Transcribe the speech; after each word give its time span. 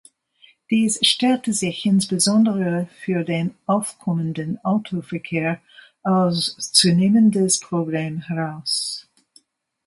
Dies 0.71 0.97
stellte 1.05 1.53
sich 1.53 1.85
insbesondere 1.85 2.87
für 3.01 3.23
den 3.23 3.53
aufkommenden 3.67 4.57
Autoverkehr 4.65 5.61
als 6.01 6.55
zunehmendes 6.71 7.59
Problem 7.59 8.21
heraus. 8.21 9.07